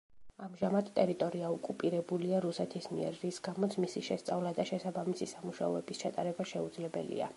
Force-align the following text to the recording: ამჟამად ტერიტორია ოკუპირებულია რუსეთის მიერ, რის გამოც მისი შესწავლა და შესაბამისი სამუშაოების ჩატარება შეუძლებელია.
ამჟამად 0.43 0.87
ტერიტორია 0.93 1.49
ოკუპირებულია 1.57 2.39
რუსეთის 2.45 2.89
მიერ, 2.95 3.19
რის 3.25 3.39
გამოც 3.49 3.77
მისი 3.85 4.03
შესწავლა 4.09 4.55
და 4.61 4.67
შესაბამისი 4.71 5.29
სამუშაოების 5.35 6.03
ჩატარება 6.05 6.49
შეუძლებელია. 6.55 7.29